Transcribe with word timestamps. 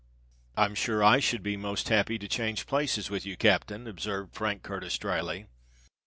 "I'm 0.57 0.73
sure 0.73 1.03
I 1.03 1.19
should 1.19 1.43
be 1.43 1.55
most 1.55 1.89
happy 1.89 2.17
to 2.17 2.27
change 2.27 2.65
places 2.65 3.11
with 3.11 3.23
you, 3.23 3.37
captain," 3.37 3.85
observed 3.85 4.33
Frank 4.33 4.63
Curtis 4.63 4.97
drily. 4.97 5.45